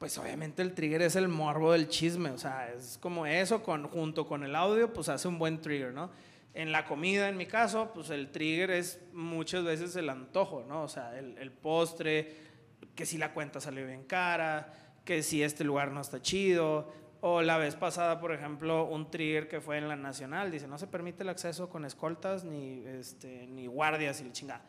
[0.02, 3.86] pues obviamente el trigger es el morbo del chisme, o sea, es como eso, con,
[3.86, 6.10] junto con el audio, pues hace un buen trigger, ¿no?
[6.54, 10.82] En la comida, en mi caso, pues el trigger es muchas veces el antojo, ¿no?
[10.82, 12.34] O sea, el, postre,
[12.96, 14.72] que si la cuenta salió bien cara,
[15.04, 19.46] que si este lugar no está chido, O la vez pasada, por ejemplo, un trigger
[19.46, 23.46] que fue en la Nacional, dice, no se permite el acceso con escoltas ni, este,
[23.46, 24.64] ni guardias y el chingada.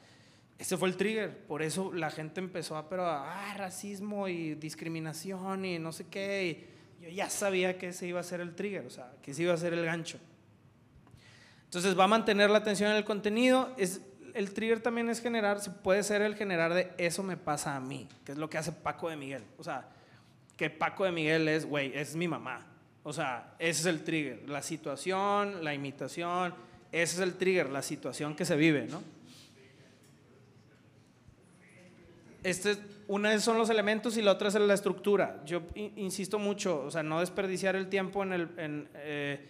[0.63, 5.65] Ese fue el trigger, por eso la gente empezó a, pero, ah, racismo y discriminación
[5.65, 6.45] y no sé qué.
[7.02, 9.43] Y yo ya sabía que ese iba a ser el trigger, o sea, que ese
[9.43, 10.19] iba a ser el gancho.
[11.65, 13.76] Entonces va a mantener la atención en el contenido.
[13.78, 13.99] Es,
[14.34, 18.08] el trigger también es generar, puede ser el generar de eso me pasa a mí,
[18.23, 19.43] que es lo que hace Paco de Miguel.
[19.58, 19.89] O sea,
[20.56, 22.65] que Paco de Miguel es, güey, es mi mamá.
[23.04, 26.56] O sea, ese es el trigger, la situación, la imitación,
[26.89, 29.04] ese es el trigger, la situación que se vive, ¿no?
[32.43, 32.77] Este,
[33.08, 35.41] una son los elementos y la otra es la estructura.
[35.45, 39.47] Yo insisto mucho, o sea, no desperdiciar el tiempo en el, en, eh,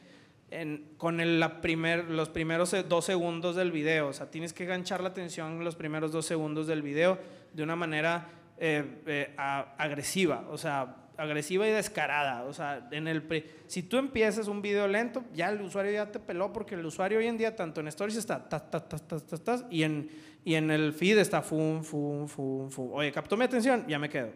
[0.51, 4.07] en, con el, la primer, los primeros dos segundos del video.
[4.07, 7.17] O sea, tienes que ganchar la atención en los primeros dos segundos del video
[7.53, 12.43] de una manera eh, eh, agresiva, o sea, agresiva y descarada.
[12.43, 13.23] O sea, en el
[13.67, 17.19] si tú empiezas un video lento, ya el usuario ya te peló porque el usuario
[17.19, 20.09] hoy en día, tanto en Stories está ta, ta, ta, y, en,
[20.43, 22.91] y en el feed está fum, fum, fum, fum.
[22.93, 24.31] Oye, captó mi atención, ya me quedo.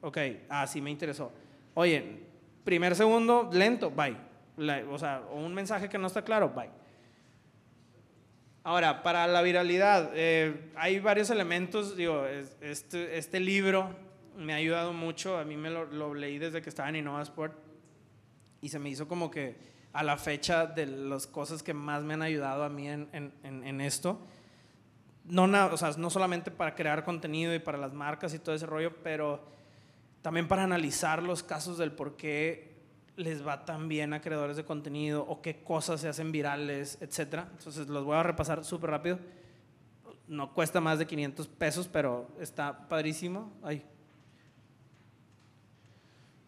[0.00, 1.32] Ok, ah, sí me interesó.
[1.74, 2.20] Oye,
[2.64, 4.16] primer segundo, lento, bye.
[4.90, 6.82] o sea, un mensaje que no está claro, bye.
[8.64, 11.96] Ahora, para la viralidad, eh, hay varios elementos.
[11.96, 12.26] Digo,
[12.60, 13.90] este, este, libro
[14.36, 15.38] me ha ayudado mucho.
[15.38, 17.54] A mí me lo, leí desde que estaba en InnovaSport
[18.60, 19.56] y se me hizo como que
[19.92, 23.32] a la fecha de las cosas que más me han ayudado a mí en, en,
[23.42, 24.20] en esto.
[25.24, 28.66] No, o sea, no solamente para crear contenido y para las marcas y todo ese
[28.66, 29.44] rollo, pero
[30.20, 32.72] también para analizar los casos del por qué
[33.16, 37.48] les va tan bien a creadores de contenido o qué cosas se hacen virales, etcétera.
[37.52, 39.18] Entonces los voy a repasar súper rápido.
[40.28, 43.52] No cuesta más de 500 pesos, pero está padrísimo.
[43.62, 43.84] Ahí.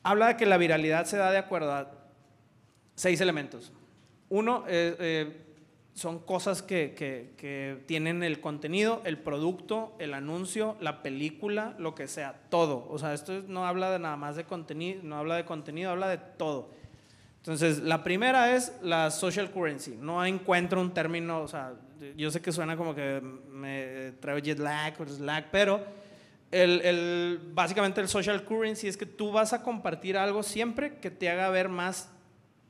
[0.05, 1.90] Habla de que la viralidad se da de acuerdo a
[2.95, 3.73] seis elementos.
[4.29, 5.40] Uno, eh, eh,
[5.95, 12.07] son cosas que, que, tienen el contenido, el producto, el anuncio, la película, lo que
[12.07, 12.87] sea, todo.
[12.90, 16.09] O sea, esto no habla de nada más de contenido, no habla de contenido, habla
[16.09, 16.71] de todo.
[17.38, 19.97] Entonces, la primera es la social currency.
[20.01, 21.75] No encuentro un término, o sea,
[22.17, 26.04] yo sé que suena como que me trae jet lag o slack, pero
[26.50, 31.11] el, el, básicamente el social currency es que tú vas a compartir algo siempre que
[31.11, 32.11] te haga ver más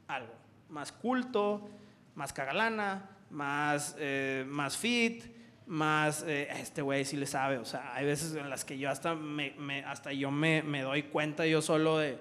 [0.08, 0.32] algo,
[0.68, 1.68] más culto,
[2.14, 5.24] más cagalana, más, eh, más fit,
[5.66, 8.90] más, eh, este güey sí le sabe, o sea, hay veces en las que yo
[8.90, 12.18] hasta, me, hasta yo me, me, doy cuenta yo solo de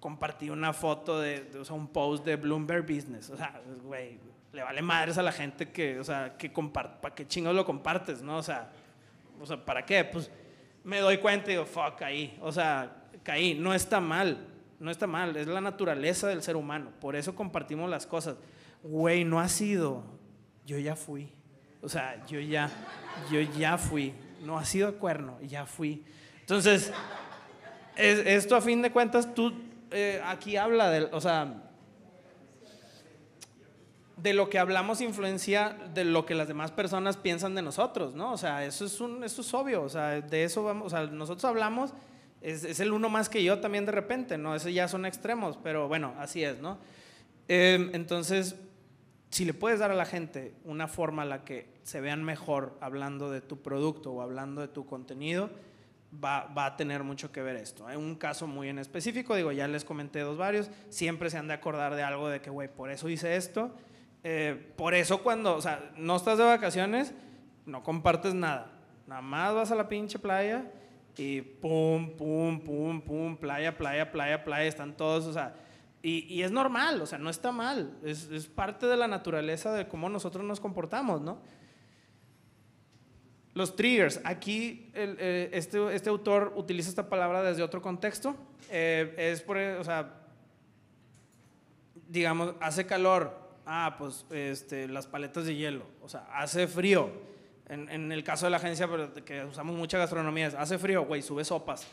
[0.00, 4.18] compartir una foto de, un post de Bloomberg Business, o sea, güey,
[4.52, 7.64] le vale madres a la gente que, o sea, que comparte, ¿para qué chingos lo
[7.64, 8.36] compartes, no?
[8.36, 8.70] O sea,
[9.40, 10.04] o sea, ¿para qué?
[10.04, 10.30] Pues
[10.84, 14.46] me doy cuenta y digo, fuck, caí, o sea, caí, no está mal,
[14.80, 18.36] no está mal, es la naturaleza del ser humano, por eso compartimos las cosas.
[18.82, 20.04] Güey, no ha sido
[20.66, 21.28] yo ya fui.
[21.80, 22.70] O sea, yo ya,
[23.30, 24.14] yo ya fui.
[24.42, 26.04] No ha sido cuerno, ya fui.
[26.40, 26.92] Entonces,
[27.96, 29.52] esto a fin de cuentas, tú
[29.90, 31.71] eh, aquí habla de, o sea,
[34.22, 38.32] de lo que hablamos influencia de lo que las demás personas piensan de nosotros, ¿no?
[38.32, 41.06] O sea, eso es, un, eso es obvio, o sea, de eso vamos, o sea,
[41.06, 41.92] nosotros hablamos,
[42.40, 44.54] es, es el uno más que yo también de repente, ¿no?
[44.54, 46.78] Eso ya son extremos, pero bueno, así es, ¿no?
[47.48, 48.54] Eh, entonces,
[49.30, 52.78] si le puedes dar a la gente una forma a la que se vean mejor
[52.80, 55.50] hablando de tu producto o hablando de tu contenido,
[56.22, 57.86] va, a tener mucho que ver esto.
[57.88, 61.48] Hay un caso muy en específico, digo, ya les comenté dos varios, siempre se han
[61.48, 63.74] de acordar de algo de que, güey, por eso hice esto.
[64.24, 67.14] Eh, por eso cuando, o sea, no estás de vacaciones,
[67.66, 68.70] no compartes nada.
[69.06, 70.70] Nada más vas a la pinche playa
[71.16, 75.54] y pum, pum, pum, pum, playa, playa, playa, playa, están todos, o sea,
[76.04, 79.86] y, es normal, o sea, no está mal, es, es, parte de la naturaleza de
[79.86, 81.40] cómo nosotros nos comportamos, ¿no?
[83.54, 88.34] Los triggers, aquí eh, este, este, autor utiliza esta palabra desde otro contexto,
[88.70, 90.26] eh, es por, o sea,
[92.08, 97.10] digamos, hace calor, ah, pues este, las paletas de hielo, o sea, hace frío,
[97.68, 101.44] en, el caso de la agencia, pero que usamos mucha gastronomía, hace frío, güey, sube
[101.44, 101.86] sopas,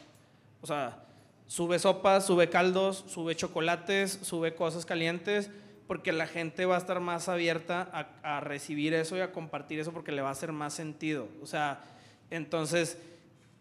[0.61, 1.05] o sea,
[1.49, 5.49] Sube sopas, sube caldos, sube chocolates, sube cosas calientes,
[5.87, 7.89] porque la gente va a estar más abierta
[8.21, 11.27] a, recibir eso y a compartir eso porque le va a hacer más sentido.
[11.41, 11.81] O sea,
[12.29, 12.99] entonces,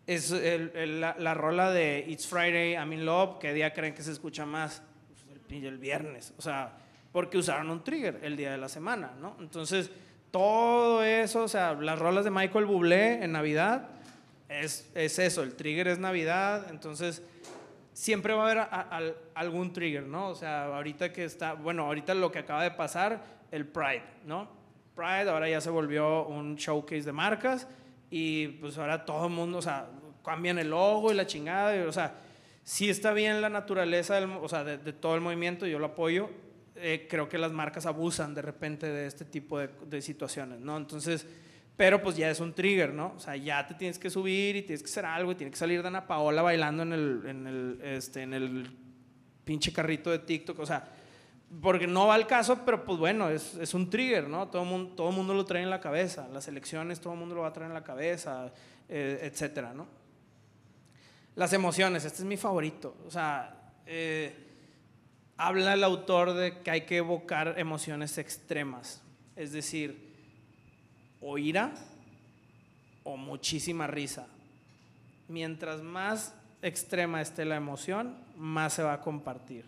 [0.07, 4.44] es la, rola de It's Friday, I'm in Love, ¿qué día creen que se escucha
[4.44, 4.83] más?
[5.09, 6.35] Pues el, el viernes.
[6.37, 6.77] O sea,
[7.12, 9.37] porque usaron un trigger el día de la semana, ¿no?
[9.40, 9.90] Entonces,
[10.31, 13.88] todo eso, o sea, las rolas de Michael Bublé en Navidad,
[14.49, 17.23] es, es eso, el trigger es Navidad, entonces
[17.92, 20.29] siempre va a haber algún trigger, ¿no?
[20.29, 24.49] O sea, ahorita que está, bueno, ahorita lo que acaba de pasar, el Pride, ¿no?
[24.94, 27.66] Pride ahora ya se volvió un showcase de marcas
[28.11, 29.88] y pues ahora todo el mundo, o sea,
[30.25, 32.14] cambian el logo y la chingada, o sea,
[32.62, 36.31] sí está bien la naturaleza del, o sea, de, todo el movimiento, yo lo apoyo,
[36.81, 40.77] eh, creo que las marcas abusan de repente de este tipo de, de situaciones, ¿no?
[40.77, 41.27] Entonces,
[41.79, 43.12] pero pues ya es un trigger, ¿no?
[43.17, 45.57] O sea, ya te tienes que subir y tienes que hacer algo y tiene que
[45.57, 48.69] salir Dana Paola bailando en el, en el, este, en el
[49.45, 50.88] pinche carrito de TikTok, o sea,
[51.62, 54.49] porque no va al caso, pero pues bueno, es, es un trigger, ¿no?
[54.49, 57.37] Todo el mundo, todo mundo lo trae en la cabeza, las elecciones todo el mundo
[57.37, 58.53] lo va a traer en la cabeza,
[58.88, 59.87] eh, etcétera, ¿no?
[61.37, 64.48] Las emociones, este es mi favorito, o sea, eh,
[65.38, 69.01] habla el autor de que hay que evocar emociones extremas,
[69.37, 70.12] es decir,
[71.20, 71.72] o ira
[73.05, 74.27] o muchísima risa.
[75.29, 79.64] Mientras más extrema esté la emoción, más se va a compartir.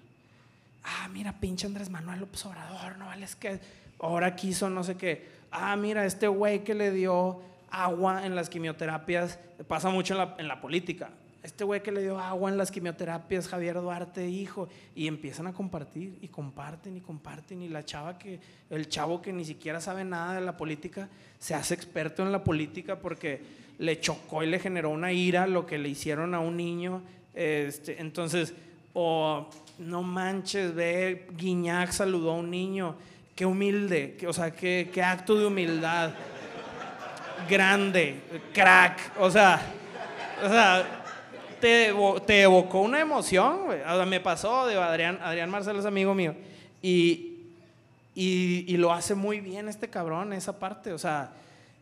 [0.83, 3.61] Ah, mira, pinche Andrés Manuel López Obrador, no vale, es que
[4.01, 5.29] ahora quiso no sé qué.
[5.53, 10.35] Ah, mira, este güey que le dio agua en las quimioterapias, pasa mucho en la,
[10.39, 11.11] en la política
[11.43, 15.53] este güey que le dio agua en las quimioterapias, Javier Duarte, hijo, y empiezan a
[15.53, 20.05] compartir, y comparten, y comparten, y la chava que, el chavo que ni siquiera sabe
[20.05, 23.41] nada de la política, se hace experto en la política porque
[23.79, 28.01] le chocó y le generó una ira lo que le hicieron a un niño, este,
[28.01, 28.53] entonces,
[28.93, 29.49] o
[29.79, 32.97] no manches, ve, Guiñac saludó a un niño,
[33.35, 36.13] qué humilde, o sea, qué, qué acto de humildad,
[37.49, 38.21] grande,
[38.53, 39.63] crack, o sea,
[40.45, 41.00] o sea,
[41.61, 43.69] te, evocó una emoción,
[44.07, 46.35] me pasó, Adrián, Adrián Marcelo es amigo mío.
[46.83, 47.39] Y,
[48.15, 50.93] y, lo hace muy bien este cabrón, esa parte.
[50.93, 51.33] O sea,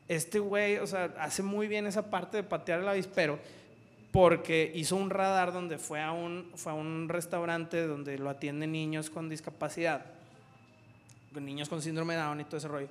[0.09, 3.39] este güey, o sea, hace muy bien esa parte de patear el avispero.
[4.11, 8.73] Porque hizo un radar donde fue a un, fue a un restaurante donde lo atienden
[8.73, 10.07] niños con discapacidad,
[11.35, 12.89] niños con síndrome de Down y todo ese rollo.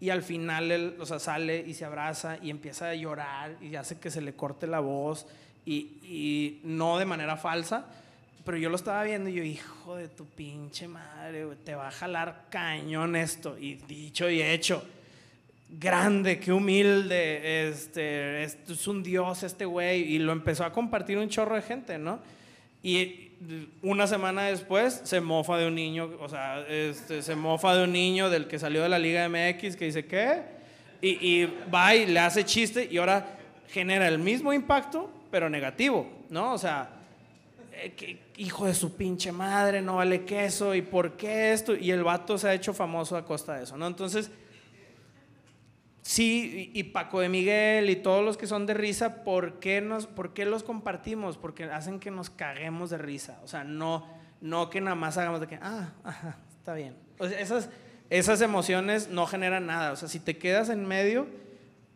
[0.00, 3.74] Y al final él, o sea, sale y se abraza y empieza a llorar y
[3.76, 5.26] hace que se le corte la voz
[5.68, 7.86] y, no de manera falsa,
[8.44, 11.90] pero yo lo estaba viendo y yo, hijo de tu pinche madre, te va a
[11.90, 13.58] jalar cañón esto.
[13.58, 14.82] Y dicho y hecho,
[15.68, 20.14] grande, qué humilde, este, es un dios este güey.
[20.14, 22.20] Y lo empezó a compartir un chorro de gente, ¿no?
[22.82, 23.28] Y
[23.82, 27.92] una semana después se mofa de un niño, o sea, este, se mofa de un
[27.92, 30.42] niño del que salió de la Liga MX que dice, ¿qué?
[31.00, 36.06] Y, y va y le hace chiste y ahora genera el mismo impacto, pero negativo,
[36.30, 36.52] ¿no?
[36.52, 36.90] O sea,
[37.72, 41.76] eh, hijo de su pinche madre, no vale queso, ¿y por qué esto?
[41.76, 43.86] Y el vato se ha hecho famoso a costa de eso, ¿no?
[43.86, 44.30] Entonces,
[46.02, 50.06] sí, y, Paco de Miguel y todos los que son de risa, ¿por qué, nos,
[50.06, 51.36] ¿por qué los compartimos?
[51.38, 54.06] Porque hacen que nos caguemos de risa, o sea, no,
[54.40, 55.92] no que nada más hagamos de que, ah,
[56.58, 56.96] está bien.
[57.18, 57.70] O sea, esas,
[58.10, 61.26] esas emociones no generan nada, o sea, si te quedas en medio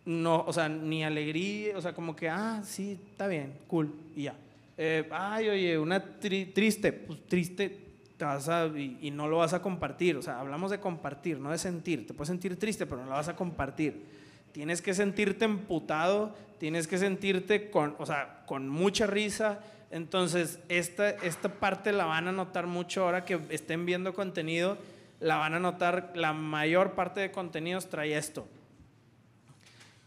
[0.04, 4.24] no, o sea, ni alegría, o sea, como que, ah, sí, está bien, cool, y
[4.24, 4.34] ya.
[4.76, 7.78] Eh, ay, oye, una triste, pues triste
[8.16, 11.58] te a, y, no lo vas a compartir, o sea, hablamos de compartir, no de
[11.58, 14.22] sentir, te puedes sentir triste, pero no lo vas a compartir.
[14.52, 19.60] Tienes que sentirte emputado, tienes que sentirte con, o sea, con mucha risa.
[19.90, 24.78] Entonces, esta, esta parte la van a notar mucho ahora que estén viendo contenido,
[25.20, 28.46] la van a notar, la mayor parte de contenidos trae esto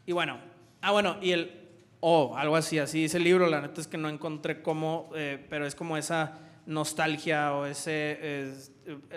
[0.05, 0.37] y bueno,
[0.81, 1.51] ah, bueno, y el,
[1.99, 5.09] o oh, algo así, así dice el libro, la neta es que no encontré cómo,
[5.15, 8.53] eh, pero es como esa nostalgia o ese,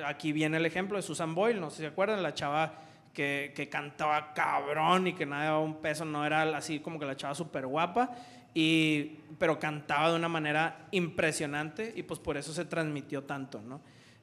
[0.05, 3.53] aquí viene el ejemplo de Susan Boyle, no sé si se acuerdan, la chava que,
[3.55, 7.17] que cantaba cabrón y que nada daba un peso, no era así como que la
[7.17, 8.11] chava súper guapa,
[8.55, 13.81] y, pero cantaba de una manera impresionante y pues por eso se transmitió tanto, ¿no?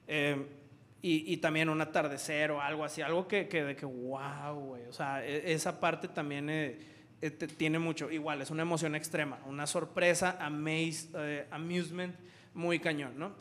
[0.08, 0.65] Eh,
[1.02, 4.94] y, también un atardecer o algo así, algo que, que de que, wow, güey, o
[4.94, 6.80] sea, e, esa parte también eh,
[7.22, 12.16] eh, tiene mucho, igual, es una emoción extrema, una sorpresa, amaze, eh, amusement,
[12.56, 13.34] muy cañón, ¿no?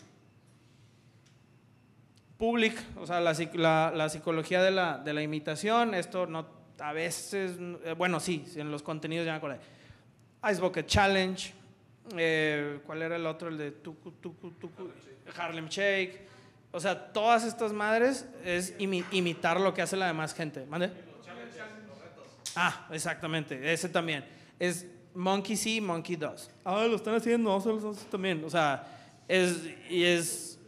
[2.37, 6.47] Public, o sea, la, la, la psicología de la, de la, imitación, esto no,
[6.79, 7.57] a veces,
[7.97, 9.61] bueno, sí, en los contenidos ya me acordé.
[10.51, 11.55] Ice Bucket Challenge,
[12.85, 13.49] ¿cuál era el otro?
[13.49, 14.91] El de tuku, tuku, tuku,
[15.35, 16.34] Harlem Shake.
[16.75, 20.67] O sea, todas estas madres es imitar lo que hace la demás gente.
[20.67, 20.91] ¿Mande?
[22.57, 24.25] Ah, exactamente, ese también.
[24.59, 26.51] Es monkey see, monkey does.
[26.65, 28.43] Ah, lo están haciendo, nosotros también.
[28.45, 28.89] O sea,
[29.29, 30.59] es, y es,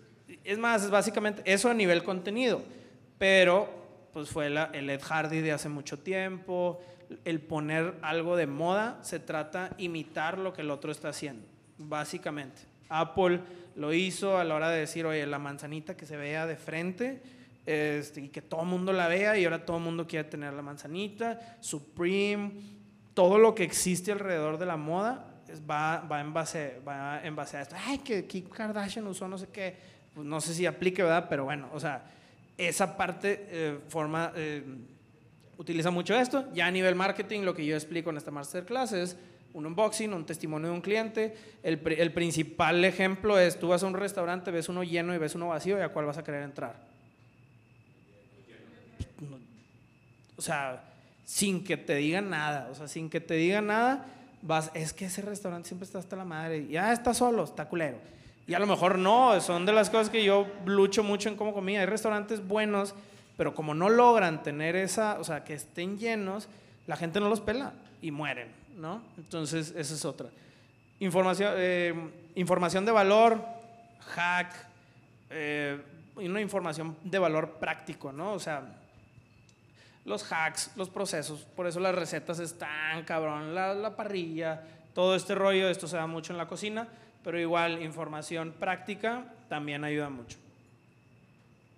[0.44, 2.62] es más, es básicamente eso a nivel contenido.
[3.18, 3.68] Pero,
[4.12, 6.80] pues fue el Ed Hardy de hace mucho tiempo.
[7.24, 11.44] El poner algo de moda se trata imitar lo que el otro está haciendo,
[11.78, 12.75] básicamente.
[12.89, 13.41] Apple
[13.76, 17.22] lo hizo a la hora de decir, oye, la manzanita que se vea de frente
[17.66, 20.53] este, y que todo el mundo la vea y ahora todo el mundo quiere tener
[20.53, 22.53] la manzanita, Supreme,
[23.12, 25.26] todo lo que existe alrededor de la moda
[25.68, 27.76] va, va, en, base, va en base a esto.
[27.87, 29.76] Ay, que Kim Kardashian usó no sé qué,
[30.14, 31.26] pues no sé si aplique, ¿verdad?
[31.28, 32.05] Pero bueno, o sea,
[32.57, 34.64] esa parte eh, forma, eh,
[35.59, 36.47] utiliza mucho esto.
[36.53, 39.16] Ya a nivel marketing, lo que yo explico en esta masterclass es
[39.57, 41.34] un unboxing, un testimonio de un cliente.
[41.62, 45.34] El, el, principal ejemplo es, tú vas a un restaurante, ves uno lleno y ves
[45.34, 46.76] uno vacío, ¿y a cuál vas a querer entrar?
[50.36, 50.84] O sea,
[51.24, 54.04] sin que te digan nada, o sea, sin que te digan nada,
[54.42, 57.96] vas, es que ese restaurante siempre está hasta la madre, ya está solo, está culero.
[58.46, 61.54] Y a lo mejor no, son de las cosas que yo lucho mucho en cómo
[61.54, 61.80] comida.
[61.80, 62.94] Hay restaurantes buenos,
[63.38, 66.46] pero como no logran tener esa, o sea, que estén llenos,
[66.86, 69.02] la gente no los pela y mueren, ¿no?
[69.16, 70.28] Entonces, esa es otra.
[71.00, 71.94] Información, eh,
[72.36, 73.42] información de valor,
[74.00, 74.54] hack,
[75.30, 75.80] eh,
[76.16, 78.32] una información de valor práctico, ¿no?
[78.32, 78.62] O sea,
[80.04, 84.62] los hacks, los procesos, por eso las recetas están, cabrón, la, la parrilla,
[84.94, 86.88] todo este rollo, esto se da mucho en la cocina,
[87.22, 90.38] pero igual información práctica también ayuda mucho.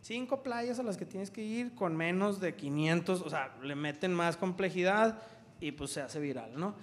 [0.02, 3.74] Cinco playas a las que tienes que ir con menos de 500, o sea, le
[3.74, 5.18] meten más complejidad
[5.60, 6.74] y pues se hace viral, ¿no?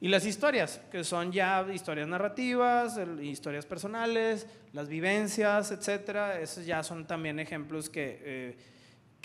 [0.00, 6.82] Y las historias, que son ya historias narrativas, historias personales, las vivencias, etcétera, esos ya
[6.82, 8.20] son también ejemplos que...
[8.22, 8.56] Eh,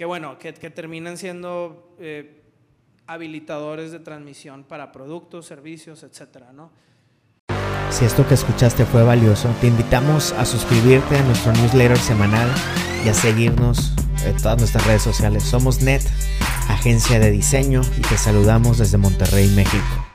[0.02, 2.41] que bueno, que, terminan siendo eh,
[3.06, 6.72] habilitadores de transmisión para productos, servicios, etcétera, ¿no?
[7.91, 12.49] Si esto que escuchaste fue valioso, te invitamos a suscribirte a nuestro newsletter semanal
[13.06, 13.93] y a seguirnos
[14.26, 15.43] en todas nuestras redes sociales.
[15.43, 16.02] Somos NET,
[16.68, 20.11] agencia de diseño, y te saludamos desde Monterrey, México.